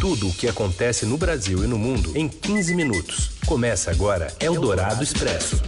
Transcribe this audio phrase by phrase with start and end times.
[0.00, 3.32] Tudo o que acontece no Brasil e no mundo em 15 minutos.
[3.44, 5.62] Começa agora Eldorado Expresso.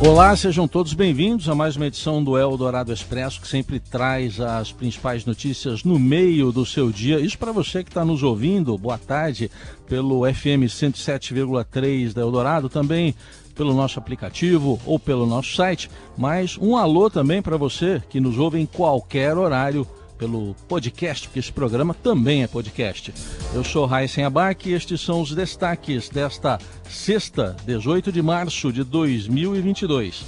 [0.00, 4.72] Olá, sejam todos bem-vindos a mais uma edição do Eldorado Expresso, que sempre traz as
[4.72, 7.20] principais notícias no meio do seu dia.
[7.20, 9.50] Isso para você que está nos ouvindo, boa tarde,
[9.86, 13.14] pelo FM 107,3 da Eldorado, também
[13.54, 15.90] pelo nosso aplicativo ou pelo nosso site.
[16.16, 19.86] Mas um alô também para você que nos ouve em qualquer horário
[20.20, 23.10] pelo podcast, porque esse programa também é podcast.
[23.54, 28.84] Eu sou Raíssen Abac e estes são os destaques desta sexta, 18 de março de
[28.84, 30.22] 2022.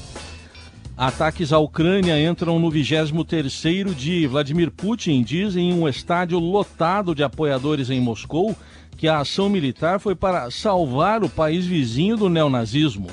[0.96, 4.26] Ataques à Ucrânia entram no 23º dia.
[4.26, 8.56] Vladimir Putin diz em um estádio lotado de apoiadores em Moscou
[8.96, 13.08] que a ação militar foi para salvar o país vizinho do neonazismo.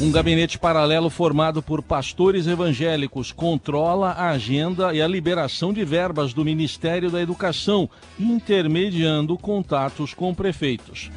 [0.00, 6.32] Um gabinete paralelo formado por pastores evangélicos controla a agenda e a liberação de verbas
[6.32, 7.88] do Ministério da Educação,
[8.18, 11.10] intermediando contatos com prefeitos.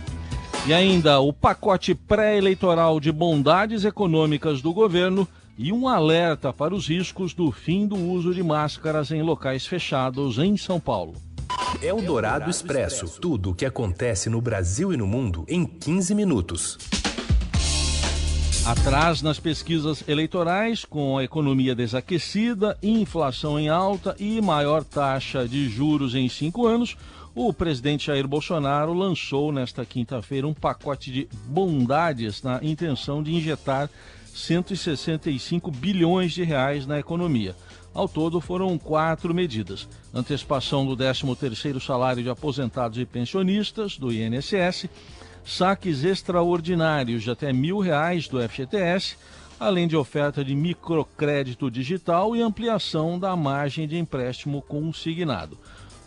[0.67, 6.87] E ainda o pacote pré-eleitoral de bondades econômicas do governo e um alerta para os
[6.87, 11.13] riscos do fim do uso de máscaras em locais fechados em São Paulo.
[11.81, 13.19] É o Dourado Expresso.
[13.19, 16.77] Tudo o que acontece no Brasil e no mundo em 15 minutos.
[18.65, 25.69] Atrás nas pesquisas eleitorais, com a economia desaquecida, inflação em alta e maior taxa de
[25.69, 26.97] juros em cinco anos,
[27.35, 33.87] o presidente Jair Bolsonaro lançou nesta quinta-feira um pacote de bondades na intenção de injetar
[34.33, 37.55] 165 bilhões de reais na economia.
[37.93, 44.89] Ao todo foram quatro medidas: antecipação do 13º salário de aposentados e pensionistas do INSS,
[45.45, 49.15] saques extraordinários de até mil reais do FGTS,
[49.59, 55.57] além de oferta de microcrédito digital e ampliação da margem de empréstimo consignado.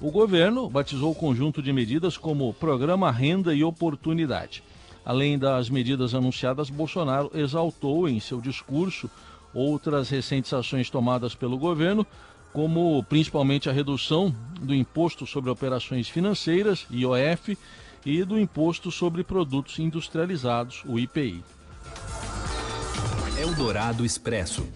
[0.00, 4.62] O governo batizou o conjunto de medidas como Programa Renda e Oportunidade.
[5.04, 9.10] Além das medidas anunciadas, Bolsonaro exaltou em seu discurso
[9.54, 12.06] outras recentes ações tomadas pelo governo,
[12.52, 17.56] como principalmente a redução do imposto sobre operações financeiras, IOF,
[18.04, 21.42] e do Imposto sobre Produtos Industrializados, o IPI.
[23.38, 24.66] Eldorado Expresso.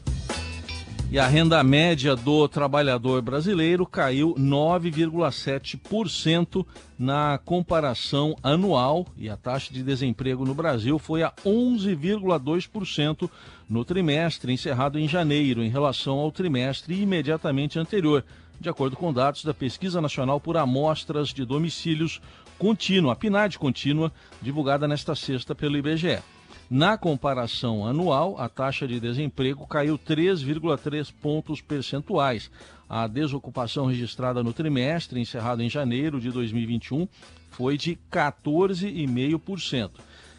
[1.12, 6.64] E a renda média do trabalhador brasileiro caiu 9,7%
[6.98, 13.28] na comparação anual e a taxa de desemprego no Brasil foi a 11,2%
[13.68, 18.24] no trimestre encerrado em janeiro, em relação ao trimestre imediatamente anterior,
[18.62, 22.20] de acordo com dados da Pesquisa Nacional por Amostras de Domicílios
[22.56, 26.20] Contínua, a PNAD contínua, divulgada nesta sexta pelo IBGE.
[26.70, 32.52] Na comparação anual, a taxa de desemprego caiu 3,3 pontos percentuais.
[32.88, 37.08] A desocupação registrada no trimestre, encerrado em janeiro de 2021,
[37.50, 39.90] foi de 14,5%.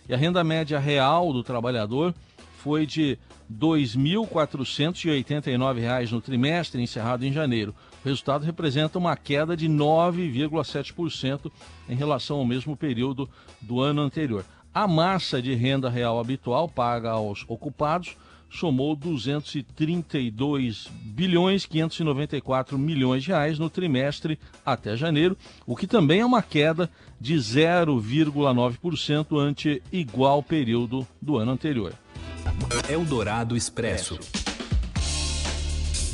[0.08, 2.16] E a renda média real do trabalhador
[2.58, 3.20] foi de
[3.50, 7.76] R$ 2.489 no trimestre, encerrado em janeiro.
[8.04, 11.52] O resultado representa uma queda de 9,7%
[11.88, 13.30] em relação ao mesmo período
[13.62, 14.44] do ano anterior.
[14.74, 18.18] A massa de renda real habitual paga aos ocupados
[18.54, 26.26] somou 232 bilhões 594 milhões de reais no trimestre até janeiro, o que também é
[26.26, 26.90] uma queda
[27.20, 31.94] de 0,9% ante igual período do ano anterior.
[32.90, 34.20] Eldorado Expresso.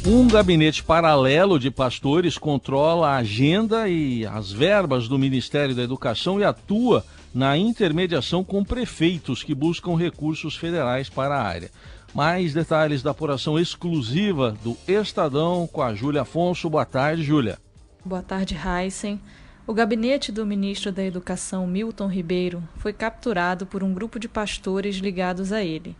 [0.05, 6.39] Um gabinete paralelo de pastores controla a agenda e as verbas do Ministério da Educação
[6.39, 11.69] e atua na intermediação com prefeitos que buscam recursos federais para a área.
[12.13, 16.69] Mais detalhes da apuração exclusiva do Estadão com a Júlia Afonso.
[16.69, 17.59] Boa tarde, Júlia.
[18.03, 19.19] Boa tarde, Heisen.
[19.67, 24.95] O gabinete do ministro da Educação, Milton Ribeiro, foi capturado por um grupo de pastores
[24.95, 25.95] ligados a ele.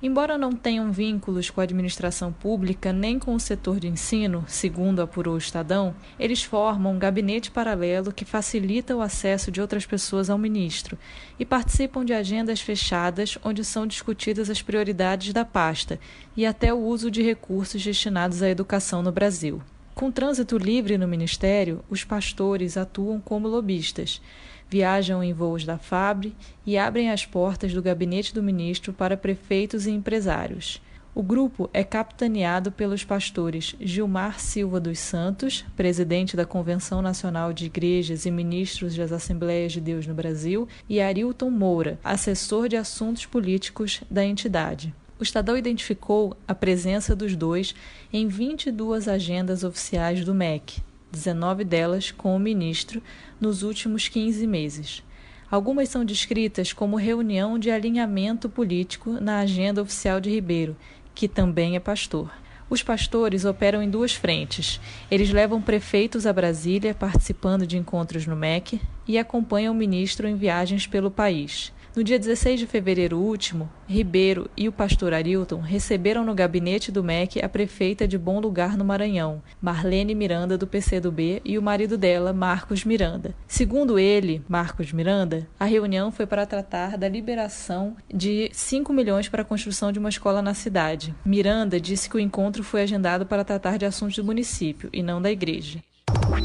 [0.00, 5.02] Embora não tenham vínculos com a administração pública nem com o setor de ensino, segundo
[5.02, 10.30] apurou o Estadão, eles formam um gabinete paralelo que facilita o acesso de outras pessoas
[10.30, 10.96] ao ministro
[11.36, 15.98] e participam de agendas fechadas onde são discutidas as prioridades da pasta
[16.36, 19.60] e até o uso de recursos destinados à educação no Brasil.
[19.96, 24.20] Com trânsito livre no ministério, os pastores atuam como lobistas
[24.68, 26.34] viajam em voos da FABRE
[26.66, 30.80] e abrem as portas do gabinete do ministro para prefeitos e empresários.
[31.14, 37.66] O grupo é capitaneado pelos pastores Gilmar Silva dos Santos, presidente da Convenção Nacional de
[37.66, 43.26] Igrejas e ministros das Assembleias de Deus no Brasil, e Arilton Moura, assessor de assuntos
[43.26, 44.94] políticos da entidade.
[45.18, 47.74] O Estadão identificou a presença dos dois
[48.12, 50.80] em 22 agendas oficiais do MEC,
[51.10, 53.02] 19 delas com o ministro
[53.40, 55.02] nos últimos 15 meses.
[55.50, 60.76] Algumas são descritas como reunião de alinhamento político na agenda oficial de Ribeiro,
[61.14, 62.30] que também é pastor.
[62.70, 64.78] Os pastores operam em duas frentes.
[65.10, 70.36] Eles levam prefeitos a Brasília, participando de encontros no MEC, e acompanham o ministro em
[70.36, 71.72] viagens pelo país.
[71.96, 77.02] No dia 16 de fevereiro último, Ribeiro e o pastor Arilton receberam no gabinete do
[77.02, 81.96] MEC a prefeita de Bom Lugar no Maranhão, Marlene Miranda, do PCdoB, e o marido
[81.96, 83.34] dela, Marcos Miranda.
[83.46, 89.42] Segundo ele, Marcos Miranda, a reunião foi para tratar da liberação de 5 milhões para
[89.42, 91.14] a construção de uma escola na cidade.
[91.24, 95.20] Miranda disse que o encontro foi agendado para tratar de assuntos do município e não
[95.20, 95.82] da igreja.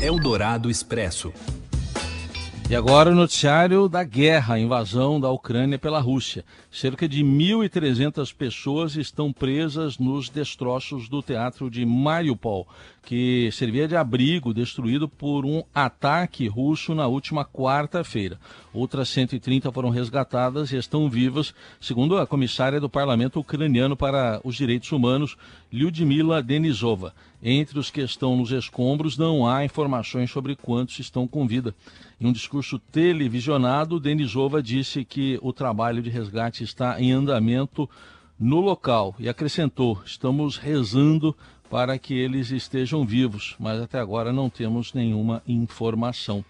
[0.02, 1.32] Eldorado Expresso.
[2.70, 6.44] E agora o noticiário da guerra, a invasão da Ucrânia pela Rússia.
[6.72, 12.68] Cerca de 1.300 pessoas estão presas nos destroços do teatro de Mariupol,
[13.06, 18.40] que servia de abrigo destruído por um ataque russo na última quarta-feira.
[18.74, 24.56] Outras 130 foram resgatadas e estão vivas, segundo a comissária do parlamento ucraniano para os
[24.56, 25.38] direitos humanos,
[25.74, 27.16] Lyudmila Denisova.
[27.42, 31.74] Entre os que estão nos escombros, não há informações sobre quantos estão com vida.
[32.22, 37.90] Em um discurso televisionado, Denisova disse que o trabalho de resgate está em andamento
[38.40, 41.36] no local e acrescentou: estamos rezando
[41.72, 46.46] para que eles estejam vivos, mas até agora não temos nenhuma informação.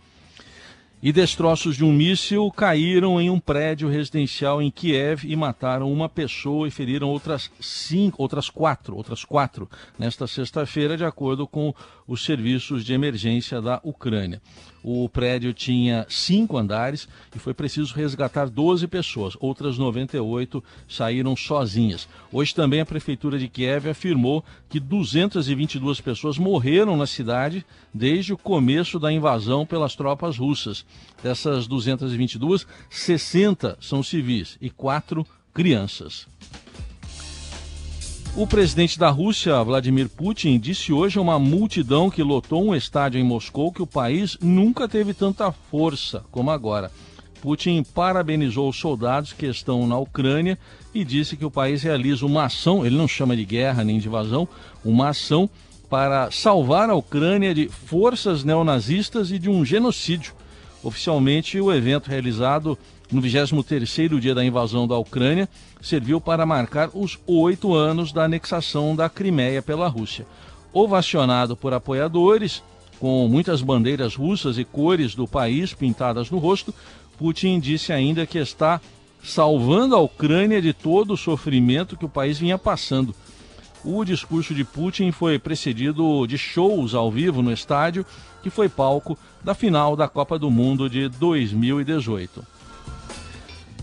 [1.06, 6.08] E destroços de um míssil caíram em um prédio residencial em Kiev e mataram uma
[6.08, 9.70] pessoa e feriram outras cinco, outras quatro, outras quatro
[10.00, 11.76] nesta sexta-feira, de acordo com
[12.08, 14.42] os serviços de emergência da Ucrânia.
[14.84, 19.38] O prédio tinha cinco andares e foi preciso resgatar 12 pessoas.
[19.40, 22.08] Outras 98 saíram sozinhas.
[22.32, 28.38] Hoje também a prefeitura de Kiev afirmou que 222 pessoas morreram na cidade desde o
[28.38, 30.86] começo da invasão pelas tropas russas.
[31.24, 36.28] Dessas 222, 60 são civis e quatro crianças.
[38.36, 43.22] O presidente da Rússia, Vladimir Putin, disse hoje a uma multidão que lotou um estádio
[43.22, 46.92] em Moscou que o país nunca teve tanta força como agora.
[47.44, 50.58] Putin parabenizou os soldados que estão na Ucrânia
[50.96, 54.08] e disse que o país realiza uma ação, ele não chama de guerra nem de
[54.08, 54.48] invasão,
[54.84, 55.48] uma ação
[55.88, 60.34] para salvar a Ucrânia de forças neonazistas e de um genocídio.
[60.82, 62.80] Oficialmente, o evento realizado
[63.14, 65.48] no 23º dia da invasão da Ucrânia
[65.82, 70.26] serviu para marcar os oito anos da anexação da Crimeia pela Rússia.
[70.74, 72.64] Ovacionado por apoiadores,
[73.00, 76.74] com muitas bandeiras russas e cores do país pintadas no rosto,
[77.18, 78.82] Putin disse ainda que está
[79.24, 83.16] salvando a Ucrânia de todo o sofrimento que o país vinha passando.
[83.86, 88.06] O discurso de Putin foi precedido de shows ao vivo no estádio,
[88.42, 92.44] que foi palco da final da Copa do Mundo de 2018.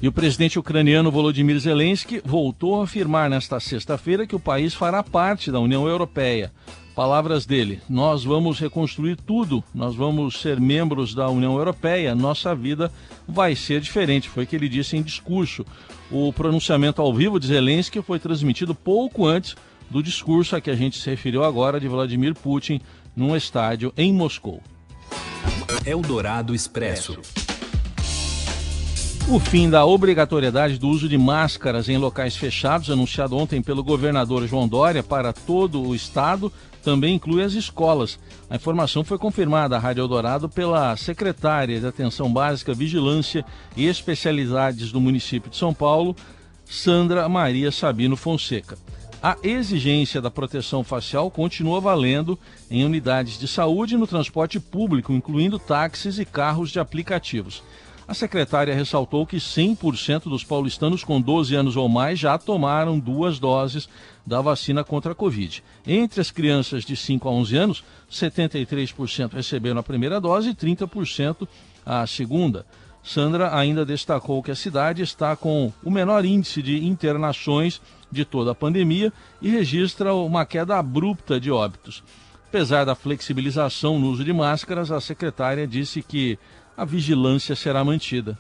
[0.03, 5.03] E o presidente ucraniano Volodymyr Zelensky voltou a afirmar nesta sexta-feira que o país fará
[5.03, 6.51] parte da União Europeia.
[6.97, 12.91] Palavras dele: Nós vamos reconstruir tudo, nós vamos ser membros da União Europeia, nossa vida
[13.29, 14.29] vai ser diferente.
[14.29, 15.67] Foi o que ele disse em discurso.
[16.11, 19.55] O pronunciamento ao vivo de Zelensky foi transmitido pouco antes
[19.91, 22.81] do discurso a que a gente se referiu agora de Vladimir Putin
[23.15, 24.63] num estádio em Moscou.
[25.85, 27.19] Eldorado Expresso.
[29.33, 34.45] O fim da obrigatoriedade do uso de máscaras em locais fechados, anunciado ontem pelo governador
[34.49, 38.19] João Dória para todo o estado, também inclui as escolas.
[38.51, 43.45] A informação foi confirmada à Rádio Eldorado pela secretária de Atenção Básica, Vigilância
[43.77, 46.17] e Especialidades do município de São Paulo,
[46.65, 48.77] Sandra Maria Sabino Fonseca.
[49.23, 52.37] A exigência da proteção facial continua valendo
[52.69, 57.63] em unidades de saúde e no transporte público, incluindo táxis e carros de aplicativos.
[58.11, 63.39] A secretária ressaltou que 100% dos paulistanos com 12 anos ou mais já tomaram duas
[63.39, 63.89] doses
[64.27, 65.63] da vacina contra a Covid.
[65.87, 71.47] Entre as crianças de 5 a 11 anos, 73% receberam a primeira dose e 30%
[71.87, 72.67] a segunda.
[73.01, 78.51] Sandra ainda destacou que a cidade está com o menor índice de internações de toda
[78.51, 82.03] a pandemia e registra uma queda abrupta de óbitos.
[82.49, 86.37] Apesar da flexibilização no uso de máscaras, a secretária disse que
[86.81, 88.39] a vigilância será mantida.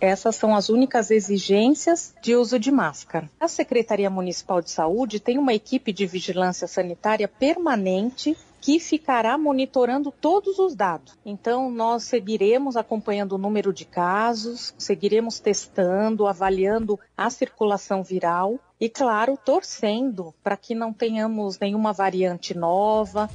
[0.00, 3.28] Essas são as únicas exigências de uso de máscara.
[3.40, 10.12] A Secretaria Municipal de Saúde tem uma equipe de vigilância sanitária permanente que ficará monitorando
[10.12, 11.18] todos os dados.
[11.26, 18.88] Então, nós seguiremos acompanhando o número de casos, seguiremos testando, avaliando a circulação viral e,
[18.88, 23.28] claro, torcendo para que não tenhamos nenhuma variante nova,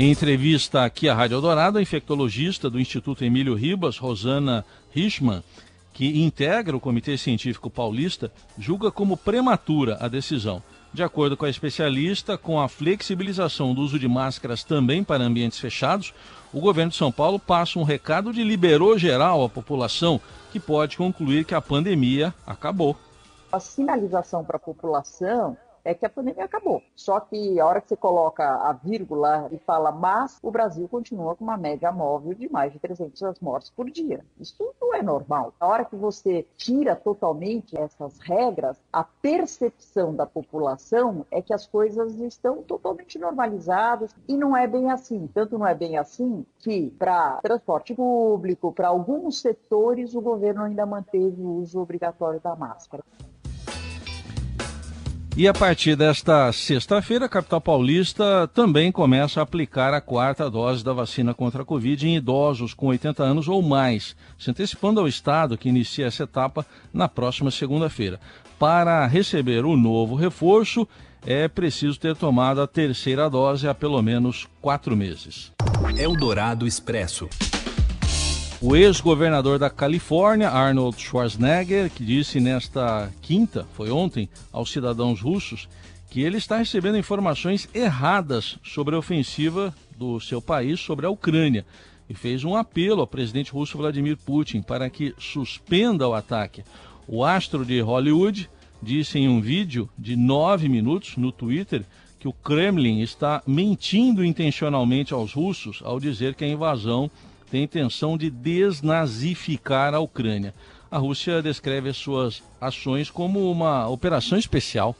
[0.00, 5.42] Em entrevista aqui à Rádio Eldorado, a infectologista do Instituto Emílio Ribas, Rosana Richman,
[5.92, 10.62] que integra o Comitê Científico Paulista, julga como prematura a decisão.
[10.94, 15.58] De acordo com a especialista, com a flexibilização do uso de máscaras também para ambientes
[15.58, 16.14] fechados,
[16.52, 20.20] o governo de São Paulo passa um recado de liberou geral à população,
[20.52, 22.96] que pode concluir que a pandemia acabou.
[23.50, 26.82] A sinalização para a população é que a pandemia acabou.
[26.94, 31.34] Só que a hora que você coloca a vírgula e fala mas, o Brasil continua
[31.34, 34.24] com uma média móvel de mais de 300 mortes por dia.
[34.38, 35.52] Isso não é normal.
[35.58, 41.66] A hora que você tira totalmente essas regras, a percepção da população é que as
[41.66, 45.26] coisas estão totalmente normalizadas e não é bem assim.
[45.32, 50.86] Tanto não é bem assim que para transporte público, para alguns setores, o governo ainda
[50.86, 53.02] manteve o uso obrigatório da máscara.
[55.38, 60.82] E a partir desta sexta-feira, a capital paulista também começa a aplicar a quarta dose
[60.82, 65.06] da vacina contra a Covid em idosos com 80 anos ou mais, se antecipando ao
[65.06, 68.18] Estado que inicia essa etapa na próxima segunda-feira.
[68.58, 70.88] Para receber o novo reforço,
[71.24, 75.52] é preciso ter tomado a terceira dose há pelo menos quatro meses.
[75.96, 77.28] Eldorado Expresso.
[78.60, 85.68] O ex-governador da Califórnia, Arnold Schwarzenegger, que disse nesta quinta, foi ontem, aos cidadãos russos,
[86.10, 91.64] que ele está recebendo informações erradas sobre a ofensiva do seu país sobre a Ucrânia
[92.10, 96.64] e fez um apelo ao presidente russo Vladimir Putin para que suspenda o ataque.
[97.06, 98.50] O astro de Hollywood
[98.82, 101.84] disse em um vídeo de nove minutos no Twitter
[102.18, 107.08] que o Kremlin está mentindo intencionalmente aos russos ao dizer que a invasão
[107.50, 110.54] tem intenção de desnazificar a Ucrânia.
[110.90, 114.96] A Rússia descreve as suas ações como uma operação especial.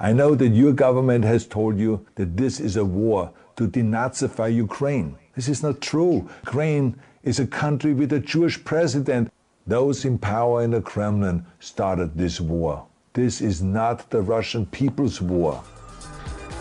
[0.00, 4.48] I know that your government has told you that this is a war to denazify
[4.48, 5.14] Ukraine.
[5.34, 6.28] This is not true.
[6.42, 9.30] Ukraine is a country with a Jewish president.
[9.66, 12.84] Those in power in the Kremlin started this war.
[13.14, 15.62] This is not the Russian people's war.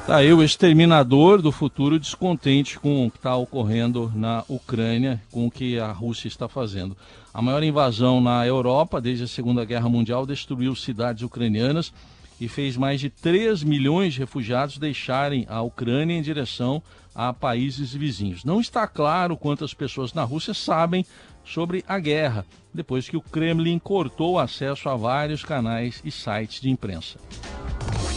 [0.08, 5.46] Tá aí o exterminador do futuro descontente com o que está ocorrendo na Ucrânia, com
[5.46, 6.98] o que a Rússia está fazendo.
[7.32, 11.94] A maior invasão na Europa desde a Segunda Guerra Mundial destruiu cidades ucranianas
[12.42, 16.82] e fez mais de 3 milhões de refugiados deixarem a Ucrânia em direção
[17.14, 18.44] a países vizinhos.
[18.44, 21.06] Não está claro quantas pessoas na Rússia sabem
[21.46, 22.44] sobre a guerra,
[22.74, 27.20] depois que o Kremlin cortou o acesso a vários canais e sites de imprensa.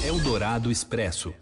[0.03, 1.35] Eldorado Expresso.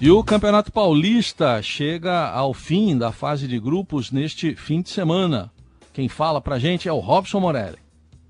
[0.00, 5.50] E o Campeonato Paulista chega ao fim da fase de grupos neste fim de semana.
[5.92, 7.78] Quem fala pra gente é o Robson Morelli.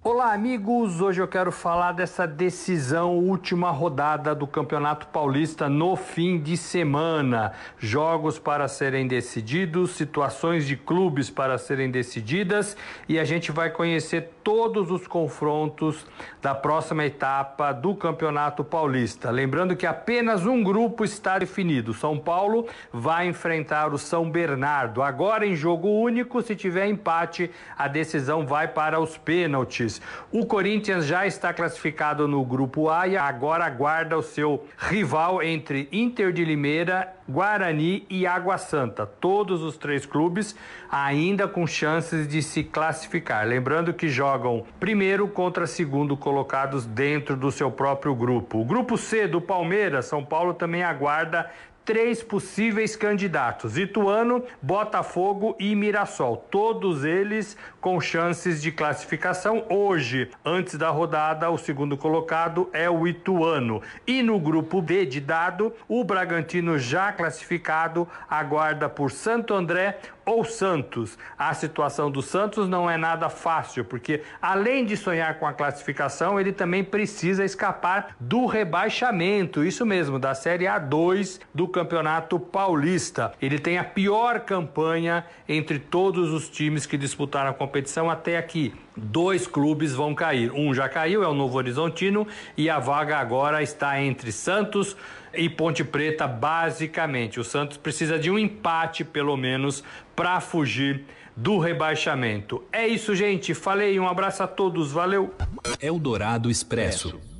[0.02, 1.02] Olá, amigos.
[1.02, 7.52] Hoje eu quero falar dessa decisão, última rodada do Campeonato Paulista no fim de semana.
[7.78, 12.74] Jogos para serem decididos, situações de clubes para serem decididas
[13.06, 16.06] e a gente vai conhecer todos os confrontos
[16.40, 19.30] da próxima etapa do Campeonato Paulista.
[19.30, 21.92] Lembrando que apenas um grupo está definido.
[21.92, 25.02] São Paulo vai enfrentar o São Bernardo.
[25.02, 30.00] Agora em jogo único, se tiver empate, a decisão vai para os pênaltis.
[30.32, 35.90] O Corinthians já está classificado no grupo A e agora aguarda o seu rival entre
[35.92, 39.04] Inter de Limeira Guarani e Água Santa.
[39.04, 40.56] Todos os três clubes
[40.90, 43.46] ainda com chances de se classificar.
[43.46, 48.58] Lembrando que jogam primeiro contra segundo colocados dentro do seu próprio grupo.
[48.60, 51.50] O grupo C do Palmeiras, São Paulo também aguarda
[51.88, 56.36] três possíveis candidatos: Ituano, Botafogo e Mirassol.
[56.36, 59.64] Todos eles com chances de classificação.
[59.70, 63.80] Hoje, antes da rodada, o segundo colocado é o Ituano.
[64.06, 70.44] E no grupo D de dado, o Bragantino já classificado aguarda por Santo André ou
[70.44, 71.18] Santos.
[71.38, 76.38] A situação do Santos não é nada fácil, porque além de sonhar com a classificação,
[76.38, 83.32] ele também precisa escapar do rebaixamento, isso mesmo, da Série A2 do Campeonato Paulista.
[83.40, 88.74] Ele tem a pior campanha entre todos os times que disputaram a competição até aqui.
[88.98, 90.52] Dois clubes vão cair.
[90.52, 92.26] Um já caiu, é o Novo Horizontino,
[92.56, 94.96] e a vaga agora está entre Santos
[95.32, 97.38] e Ponte Preta, basicamente.
[97.38, 99.84] O Santos precisa de um empate, pelo menos,
[100.16, 101.04] para fugir
[101.36, 102.62] do rebaixamento.
[102.72, 103.54] É isso, gente.
[103.54, 105.32] Falei, um abraço a todos, valeu.
[105.80, 107.37] Eldorado Expresso.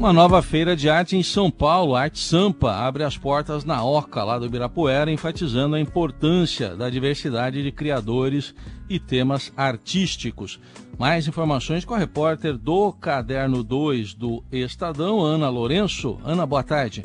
[0.00, 4.24] Uma nova feira de arte em São Paulo, Arte Sampa, abre as portas na Oca,
[4.24, 8.54] lá do Ibirapuera, enfatizando a importância da diversidade de criadores
[8.88, 10.58] e temas artísticos.
[10.98, 16.18] Mais informações com a repórter do Caderno 2 do Estadão, Ana Lourenço.
[16.24, 17.04] Ana, boa tarde.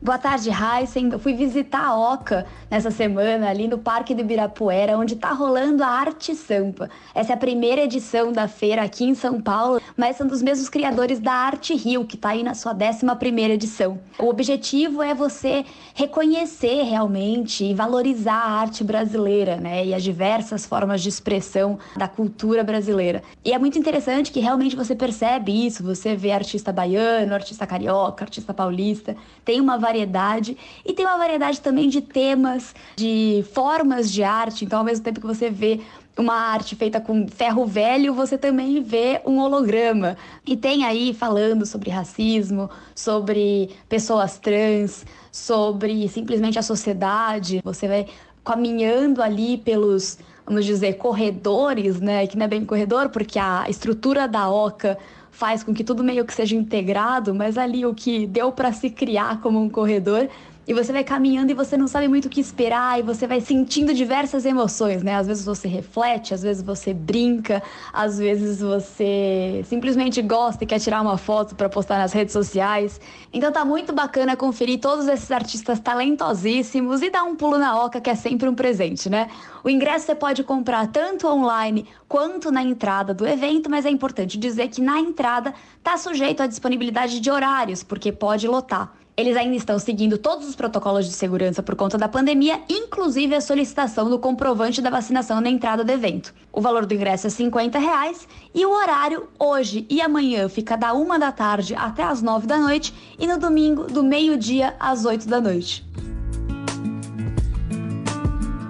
[0.00, 1.10] Boa tarde, Heisen.
[1.10, 5.82] Eu fui visitar a Oca nessa semana ali no Parque do Ibirapuera, onde está rolando
[5.82, 6.88] a Arte Sampa.
[7.12, 10.68] Essa é a primeira edição da feira aqui em São Paulo, mas são dos mesmos
[10.68, 13.98] criadores da Arte Rio, que está aí na sua 11 primeira edição.
[14.20, 15.64] O objetivo é você
[15.94, 22.06] reconhecer realmente e valorizar a arte brasileira, né, e as diversas formas de expressão da
[22.06, 23.20] cultura brasileira.
[23.44, 28.24] E é muito interessante que realmente você percebe isso, você vê artista baiano, artista carioca,
[28.24, 34.22] artista paulista, tem uma variedade e tem uma variedade também de temas, de formas de
[34.22, 34.64] arte.
[34.64, 35.80] Então, ao mesmo tempo que você vê
[36.16, 40.16] uma arte feita com ferro velho, você também vê um holograma.
[40.44, 47.60] E tem aí falando sobre racismo, sobre pessoas trans, sobre simplesmente a sociedade.
[47.64, 48.06] Você vai
[48.44, 52.26] caminhando ali pelos, vamos dizer, corredores, né?
[52.26, 54.98] Que não é bem corredor, porque a estrutura da oca
[55.38, 58.90] faz com que tudo meio que seja integrado, mas ali o que deu para se
[58.90, 60.28] criar como um corredor
[60.68, 63.40] e você vai caminhando e você não sabe muito o que esperar e você vai
[63.40, 65.14] sentindo diversas emoções, né?
[65.14, 70.78] Às vezes você reflete, às vezes você brinca, às vezes você simplesmente gosta e quer
[70.78, 73.00] tirar uma foto para postar nas redes sociais.
[73.32, 77.98] Então tá muito bacana conferir todos esses artistas talentosíssimos e dar um pulo na oca,
[77.98, 79.30] que é sempre um presente, né?
[79.64, 84.36] O ingresso você pode comprar tanto online quanto na entrada do evento, mas é importante
[84.36, 88.92] dizer que na entrada tá sujeito à disponibilidade de horários, porque pode lotar.
[89.18, 93.40] Eles ainda estão seguindo todos os protocolos de segurança por conta da pandemia, inclusive a
[93.40, 96.32] solicitação do comprovante da vacinação na entrada do evento.
[96.52, 100.92] O valor do ingresso é 50 reais e o horário hoje e amanhã fica da
[100.92, 105.28] uma da tarde até as nove da noite e no domingo do meio-dia às oito
[105.28, 105.84] da noite.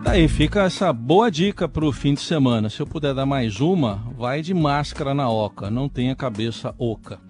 [0.07, 2.71] Aí fica essa boa dica para o fim de semana.
[2.71, 7.28] Se eu puder dar mais uma, vai de máscara na oca, não tenha cabeça oca.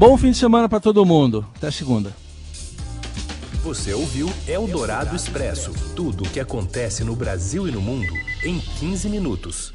[0.00, 1.46] Bom fim de semana para todo mundo.
[1.54, 2.16] Até segunda.
[3.62, 8.10] Você ouviu Eldorado Expresso tudo o que acontece no Brasil e no mundo
[8.42, 9.74] em 15 minutos.